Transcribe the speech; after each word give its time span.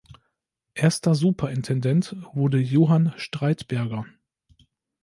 Erster 0.73 1.13
Superintendent 1.13 2.15
wurde 2.33 2.57
Johann 2.57 3.13
Streitberger. 3.17 4.07